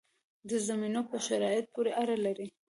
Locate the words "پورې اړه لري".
1.73-2.47